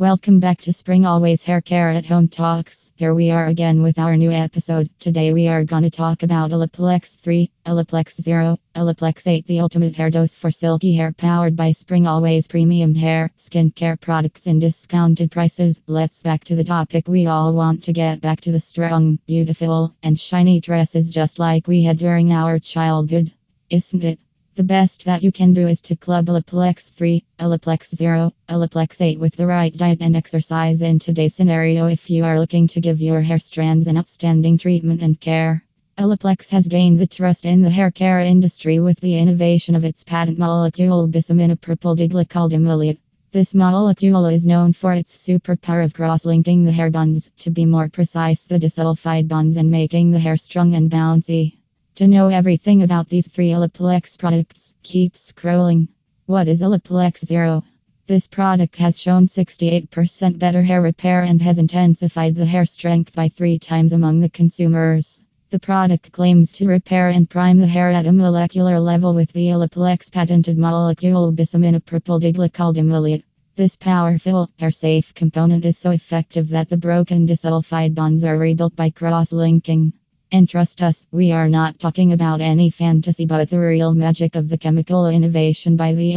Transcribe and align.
Welcome 0.00 0.38
back 0.38 0.60
to 0.60 0.72
Spring 0.72 1.06
Always 1.06 1.42
Hair 1.42 1.60
Care 1.62 1.90
at 1.90 2.06
Home 2.06 2.28
Talks. 2.28 2.92
Here 2.94 3.12
we 3.12 3.32
are 3.32 3.46
again 3.46 3.82
with 3.82 3.98
our 3.98 4.16
new 4.16 4.30
episode. 4.30 4.90
Today 5.00 5.32
we 5.32 5.48
are 5.48 5.64
to 5.64 5.90
talk 5.90 6.22
about 6.22 6.52
Olaplex 6.52 7.18
3, 7.18 7.50
Olaplex 7.66 8.22
0, 8.22 8.58
Olaplex 8.76 9.26
8, 9.26 9.44
the 9.48 9.58
ultimate 9.58 9.96
hair 9.96 10.08
dose 10.08 10.34
for 10.34 10.52
silky 10.52 10.94
hair 10.94 11.10
powered 11.10 11.56
by 11.56 11.72
Spring 11.72 12.06
Always 12.06 12.46
Premium 12.46 12.94
Hair 12.94 13.32
Skincare 13.36 14.00
products 14.00 14.46
in 14.46 14.60
discounted 14.60 15.32
prices. 15.32 15.82
Let's 15.88 16.22
back 16.22 16.44
to 16.44 16.54
the 16.54 16.62
topic. 16.62 17.08
We 17.08 17.26
all 17.26 17.52
want 17.52 17.82
to 17.82 17.92
get 17.92 18.20
back 18.20 18.40
to 18.42 18.52
the 18.52 18.60
strong, 18.60 19.18
beautiful, 19.26 19.96
and 20.04 20.16
shiny 20.16 20.60
dresses 20.60 21.10
just 21.10 21.40
like 21.40 21.66
we 21.66 21.82
had 21.82 21.98
during 21.98 22.30
our 22.30 22.60
childhood. 22.60 23.32
Isn't 23.68 24.04
it? 24.04 24.20
The 24.58 24.64
best 24.64 25.04
that 25.04 25.22
you 25.22 25.30
can 25.30 25.52
do 25.52 25.68
is 25.68 25.80
to 25.82 25.94
club 25.94 26.26
Olaplex 26.26 26.90
3, 26.90 27.22
Olaplex 27.38 27.94
0, 27.94 28.32
Olaplex 28.48 29.00
8 29.00 29.20
with 29.20 29.36
the 29.36 29.46
right 29.46 29.72
diet 29.72 29.98
and 30.00 30.16
exercise 30.16 30.82
in 30.82 30.98
today's 30.98 31.36
scenario 31.36 31.86
if 31.86 32.10
you 32.10 32.24
are 32.24 32.40
looking 32.40 32.66
to 32.66 32.80
give 32.80 33.00
your 33.00 33.20
hair 33.20 33.38
strands 33.38 33.86
an 33.86 33.96
outstanding 33.96 34.58
treatment 34.58 35.00
and 35.00 35.20
care. 35.20 35.62
Olaplex 35.96 36.48
has 36.48 36.66
gained 36.66 36.98
the 36.98 37.06
trust 37.06 37.44
in 37.44 37.62
the 37.62 37.70
hair 37.70 37.92
care 37.92 38.18
industry 38.18 38.80
with 38.80 38.98
the 38.98 39.16
innovation 39.16 39.76
of 39.76 39.84
its 39.84 40.02
patent 40.02 40.40
molecule 40.40 41.06
bisaminopropyl 41.06 42.98
This 43.30 43.54
molecule 43.54 44.26
is 44.26 44.44
known 44.44 44.72
for 44.72 44.92
its 44.92 45.16
superpower 45.16 45.84
of 45.84 45.94
cross-linking 45.94 46.64
the 46.64 46.72
hair 46.72 46.90
bonds, 46.90 47.30
to 47.38 47.52
be 47.52 47.64
more 47.64 47.88
precise 47.88 48.48
the 48.48 48.58
disulfide 48.58 49.28
bonds 49.28 49.56
and 49.56 49.70
making 49.70 50.10
the 50.10 50.18
hair 50.18 50.36
strong 50.36 50.74
and 50.74 50.90
bouncy. 50.90 51.57
To 51.98 52.06
know 52.06 52.28
everything 52.28 52.84
about 52.84 53.08
these 53.08 53.26
three 53.26 53.50
Olaplex 53.50 54.16
products, 54.16 54.72
keep 54.84 55.14
scrolling. 55.14 55.88
What 56.26 56.46
is 56.46 56.62
Olaplex 56.62 57.26
Zero? 57.26 57.64
This 58.06 58.28
product 58.28 58.76
has 58.76 59.00
shown 59.00 59.26
68% 59.26 60.38
better 60.38 60.62
hair 60.62 60.80
repair 60.80 61.24
and 61.24 61.42
has 61.42 61.58
intensified 61.58 62.36
the 62.36 62.46
hair 62.46 62.66
strength 62.66 63.16
by 63.16 63.28
three 63.28 63.58
times 63.58 63.92
among 63.92 64.20
the 64.20 64.28
consumers. 64.28 65.20
The 65.50 65.58
product 65.58 66.12
claims 66.12 66.52
to 66.52 66.68
repair 66.68 67.08
and 67.08 67.28
prime 67.28 67.58
the 67.58 67.66
hair 67.66 67.90
at 67.90 68.06
a 68.06 68.12
molecular 68.12 68.78
level 68.78 69.12
with 69.12 69.32
the 69.32 69.48
Olaplex 69.48 70.08
patented 70.12 70.56
molecule 70.56 71.32
bisaminopropyl 71.32 73.22
This 73.56 73.74
powerful, 73.74 74.48
hair-safe 74.60 75.14
component 75.14 75.64
is 75.64 75.78
so 75.78 75.90
effective 75.90 76.50
that 76.50 76.68
the 76.68 76.76
broken 76.76 77.26
disulfide 77.26 77.96
bonds 77.96 78.22
are 78.22 78.38
rebuilt 78.38 78.76
by 78.76 78.90
cross-linking. 78.90 79.94
And 80.30 80.46
trust 80.46 80.82
us, 80.82 81.06
we 81.10 81.32
are 81.32 81.48
not 81.48 81.78
talking 81.78 82.12
about 82.12 82.42
any 82.42 82.68
fantasy 82.68 83.24
but 83.24 83.48
the 83.48 83.58
real 83.58 83.94
magic 83.94 84.34
of 84.34 84.50
the 84.50 84.58
chemical 84.58 85.06
innovation 85.06 85.74
by 85.74 85.94
the. 85.94 86.12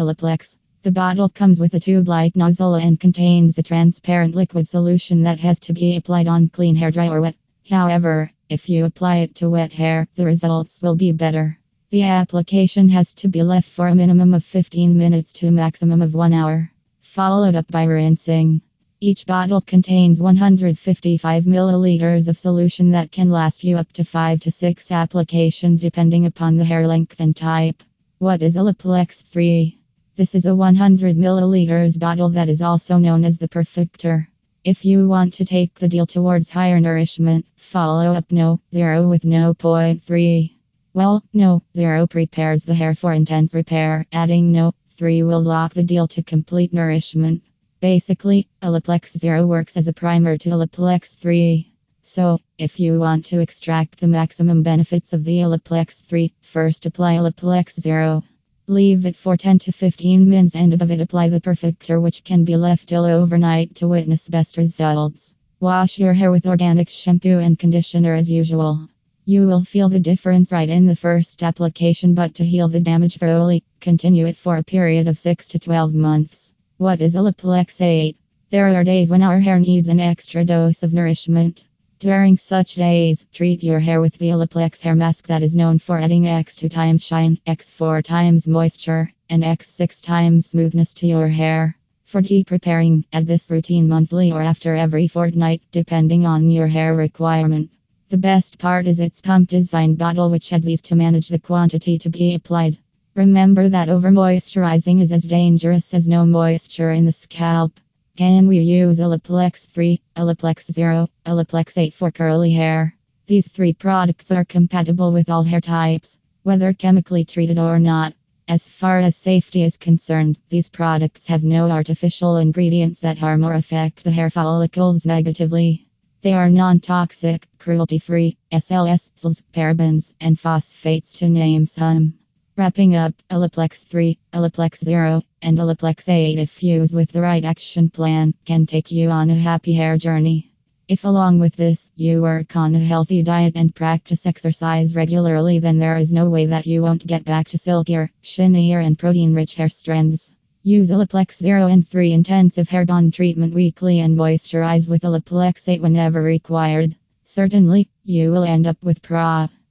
The 0.84 0.92
bottle 0.92 1.30
comes 1.30 1.62
with 1.62 1.76
a 1.76 1.80
tube 1.80 2.10
like 2.10 2.36
nozzle 2.36 2.76
and 2.76 3.00
contains 3.00 3.58
a 3.58 3.64
transparent 3.64 4.36
liquid 4.36 4.68
solution 4.68 5.22
that 5.24 5.40
has 5.40 5.60
to 5.60 5.74
be 5.74 5.96
applied 5.96 6.28
on 6.28 6.50
clean 6.50 6.76
hair, 6.76 6.92
dry 6.92 7.08
or 7.08 7.22
wet. 7.22 7.36
However, 7.70 8.30
if 8.50 8.68
you 8.68 8.84
apply 8.84 9.18
it 9.20 9.36
to 9.36 9.50
wet 9.50 9.72
hair, 9.72 10.08
the 10.16 10.26
results 10.26 10.82
will 10.82 10.98
be 10.98 11.14
better. 11.14 11.58
The 11.92 12.04
application 12.04 12.90
has 12.90 13.14
to 13.14 13.30
be 13.30 13.44
left 13.44 13.70
for 13.70 13.88
a 13.88 13.96
minimum 13.96 14.34
of 14.34 14.44
15 14.44 14.98
minutes 14.98 15.32
to 15.34 15.48
a 15.48 15.52
maximum 15.52 16.02
of 16.02 16.14
1 16.14 16.34
hour, 16.34 16.70
followed 17.00 17.56
up 17.56 17.72
by 17.72 17.86
rinsing. 17.86 18.62
Each 19.04 19.26
bottle 19.26 19.62
contains 19.62 20.22
155 20.22 21.46
milliliters 21.46 22.28
of 22.28 22.38
solution 22.38 22.92
that 22.92 23.12
can 23.12 23.32
last 23.32 23.64
you 23.64 23.78
up 23.78 23.92
to 23.94 24.04
5 24.04 24.42
to 24.42 24.52
6 24.52 24.92
applications 24.92 25.82
depending 25.82 26.28
upon 26.28 26.56
the 26.56 26.66
hair 26.66 26.86
length 26.86 27.20
and 27.20 27.36
type. 27.36 27.82
What 28.20 28.44
is 28.44 28.58
Olaplex 28.58 29.24
3? 29.24 29.80
This 30.18 30.36
is 30.36 30.46
a 30.46 30.56
100 30.56 31.18
milliliters 31.18 32.00
bottle 32.00 32.30
that 32.30 32.48
is 32.48 32.62
also 32.62 33.00
known 33.00 33.26
as 33.26 33.40
the 33.40 33.48
Perfector. 33.48 34.28
If 34.64 34.86
you 34.86 35.10
want 35.10 35.34
to 35.34 35.46
take 35.46 35.74
the 35.74 35.90
deal 35.90 36.06
towards 36.06 36.52
higher 36.52 36.80
nourishment, 36.80 37.48
follow 37.56 38.14
up 38.14 38.32
No 38.32 38.62
Zero 38.72 39.10
with 39.10 39.26
No 39.26 39.56
Point 39.56 40.04
3. 40.04 40.56
Well, 40.94 41.24
No 41.34 41.64
Zero 41.76 42.06
prepares 42.06 42.66
the 42.66 42.76
hair 42.76 42.94
for 42.94 43.14
intense 43.14 43.56
repair, 43.56 44.06
adding 44.12 44.52
No 44.52 44.76
3 44.90 45.24
will 45.24 45.42
lock 45.42 45.74
the 45.74 45.82
deal 45.82 46.08
to 46.10 46.22
complete 46.22 46.72
nourishment. 46.72 47.42
Basically, 47.82 48.48
Olaplex 48.62 49.18
Zero 49.18 49.48
works 49.48 49.76
as 49.76 49.88
a 49.88 49.94
primer 49.94 50.38
to 50.38 50.50
Olaplex 50.50 51.16
3. 51.16 51.74
So, 52.04 52.40
if 52.60 52.80
you 52.80 53.00
want 53.00 53.26
to 53.26 53.40
extract 53.40 54.00
the 54.00 54.08
maximum 54.08 54.62
benefits 54.62 55.14
of 55.14 55.24
the 55.24 55.40
Olaplex 55.40 56.04
3, 56.04 56.32
first 56.42 56.86
apply 56.86 57.16
Olaplex 57.16 57.82
Zero. 57.82 58.24
Leave 58.68 59.08
it 59.08 59.16
for 59.16 59.36
10 59.36 59.58
to 59.58 59.72
15 59.72 60.30
minutes 60.30 60.56
and 60.56 60.76
above 60.76 60.92
it 60.92 61.02
apply 61.02 61.30
the 61.30 61.42
Perfector 61.42 62.00
which 62.00 62.24
can 62.24 62.44
be 62.44 62.56
left 62.56 62.90
till 62.90 63.04
overnight 63.04 63.74
to 63.78 63.88
witness 63.88 64.28
best 64.28 64.58
results. 64.58 65.34
Wash 65.60 65.98
your 65.98 66.14
hair 66.14 66.30
with 66.30 66.46
organic 66.46 66.88
shampoo 66.88 67.40
and 67.40 67.58
conditioner 67.58 68.14
as 68.14 68.30
usual. 68.30 68.90
You 69.26 69.48
will 69.48 69.64
feel 69.64 69.90
the 69.90 70.00
difference 70.00 70.52
right 70.52 70.70
in 70.70 70.86
the 70.86 70.96
first 70.96 71.42
application 71.42 72.14
but 72.14 72.36
to 72.36 72.46
heal 72.46 72.68
the 72.68 72.80
damage 72.80 73.18
thoroughly, 73.18 73.64
continue 73.80 74.28
it 74.28 74.38
for 74.38 74.58
a 74.58 74.64
period 74.64 75.08
of 75.08 75.18
6 75.18 75.48
to 75.48 75.58
12 75.58 75.96
months. 75.96 76.54
What 76.82 77.00
is 77.00 77.16
Olaplex 77.16 77.80
8? 77.80 78.18
There 78.50 78.68
are 78.76 78.84
days 78.84 79.12
when 79.12 79.22
our 79.22 79.40
hair 79.40 79.60
needs 79.60 79.88
an 79.88 80.00
extra 80.00 80.44
dose 80.44 80.82
of 80.82 80.96
nourishment. 80.96 81.66
During 82.00 82.36
such 82.36 82.74
days, 82.74 83.28
treat 83.32 83.62
your 83.62 83.80
hair 83.80 84.02
with 84.02 84.18
the 84.18 84.30
Olaplex 84.30 84.82
hair 84.82 84.96
mask 84.96 85.28
that 85.28 85.44
is 85.44 85.54
known 85.54 85.78
for 85.78 86.00
adding 86.00 86.24
X2 86.24 86.72
times 86.72 87.06
shine, 87.06 87.38
X4 87.46 88.04
times 88.04 88.48
moisture, 88.48 89.14
and 89.30 89.44
X6 89.44 90.02
times 90.02 90.48
smoothness 90.48 90.96
to 90.96 91.06
your 91.06 91.28
hair. 91.28 91.78
For 92.04 92.20
deep 92.20 92.50
repairing, 92.50 93.06
add 93.14 93.28
this 93.28 93.52
routine 93.52 93.88
monthly 93.88 94.32
or 94.32 94.42
after 94.42 94.76
every 94.76 95.08
fortnight, 95.08 95.62
depending 95.72 96.26
on 96.26 96.50
your 96.50 96.66
hair 96.66 96.96
requirement. 96.96 97.70
The 98.10 98.18
best 98.18 98.58
part 98.58 98.88
is 98.88 99.00
its 99.00 99.22
pump 99.22 99.50
design 99.50 99.94
bottle, 99.94 100.32
which 100.32 100.52
adds 100.52 100.68
ease 100.68 100.82
to 100.82 100.96
manage 100.96 101.28
the 101.28 101.38
quantity 101.38 102.00
to 102.00 102.10
be 102.10 102.34
applied. 102.34 102.80
Remember 103.14 103.68
that 103.68 103.90
over 103.90 104.10
moisturizing 104.10 105.02
is 105.02 105.12
as 105.12 105.26
dangerous 105.26 105.94
as 105.94 106.08
no 106.08 106.26
moisture 106.26 106.92
in 106.92 107.06
the 107.06 107.12
scalp. 107.12 107.78
Can 108.16 108.48
we 108.48 108.60
use 108.60 109.02
Olaplex 109.02 109.68
3, 109.68 110.00
Olaplex 110.16 110.72
0, 110.72 111.10
Olaplex 111.26 111.78
8 111.78 111.94
for 111.94 112.10
curly 112.10 112.52
hair? 112.52 112.96
These 113.28 113.50
three 113.50 113.74
products 113.74 114.32
are 114.32 114.46
compatible 114.46 115.12
with 115.12 115.30
all 115.30 115.44
hair 115.44 115.60
types, 115.60 116.20
whether 116.44 116.72
chemically 116.72 117.26
treated 117.26 117.60
or 117.60 117.80
not. 117.80 118.14
As 118.48 118.70
far 118.70 119.00
as 119.00 119.18
safety 119.18 119.64
is 119.64 119.76
concerned, 119.76 120.40
these 120.48 120.70
products 120.70 121.28
have 121.28 121.44
no 121.44 121.70
artificial 121.70 122.38
ingredients 122.38 123.02
that 123.02 123.18
harm 123.18 123.44
or 123.44 123.56
affect 123.56 124.06
the 124.06 124.12
hair 124.12 124.30
follicles 124.30 125.06
negatively. 125.06 125.86
They 126.22 126.32
are 126.32 126.50
non 126.50 126.80
toxic, 126.80 127.46
cruelty 127.60 128.00
free, 128.00 128.38
SLS, 128.54 129.10
parabens, 129.52 130.14
and 130.22 130.40
phosphates 130.40 131.12
to 131.20 131.28
name 131.28 131.66
some. 131.66 132.14
Wrapping 132.58 132.98
up, 132.98 133.14
Olaplex 133.30 133.86
3, 133.86 134.18
Olaplex 134.34 134.84
0, 134.84 135.24
and 135.42 135.58
Olaplex 135.58 136.10
8 136.10 136.38
if 136.38 136.62
used 136.62 136.94
with 136.94 137.10
the 137.14 137.22
right 137.22 137.46
action 137.46 137.90
plan 137.90 138.34
can 138.44 138.66
take 138.66 138.92
you 138.92 139.10
on 139.10 139.30
a 139.30 139.36
happy 139.36 139.72
hair 139.72 139.98
journey. 139.98 140.52
If 140.90 141.06
along 141.06 141.40
with 141.40 141.56
this, 141.56 141.90
you 141.96 142.22
work 142.22 142.58
on 142.58 142.76
a 142.76 142.80
healthy 142.80 143.24
diet 143.24 143.54
and 143.56 143.74
practice 143.74 144.26
exercise 144.26 144.98
regularly 144.98 145.60
then 145.60 145.78
there 145.78 145.96
is 145.96 146.12
no 146.12 146.30
way 146.30 146.46
that 146.48 146.68
you 146.68 146.82
won't 146.82 147.08
get 147.08 147.24
back 147.24 147.48
to 147.50 147.58
silkier, 147.58 148.12
shinier 148.22 148.80
and 148.80 149.00
protein-rich 149.00 149.56
hair 149.56 149.70
strands. 149.70 150.34
Use 150.62 150.92
Olaplex 150.92 151.38
0 151.38 151.68
and 151.68 151.88
3 151.88 152.12
intensive 152.12 152.68
hair 152.68 152.86
bond 152.86 153.14
treatment 153.14 153.54
weekly 153.54 154.02
and 154.02 154.18
moisturize 154.18 154.90
with 154.90 155.04
Olaplex 155.04 155.70
8 155.70 155.82
whenever 155.82 156.22
required. 156.22 156.98
Certainly, 157.24 157.88
you 158.04 158.30
will 158.30 158.44
end 158.44 158.68
up 158.68 158.78
with 158.84 159.02
pra 159.02 159.50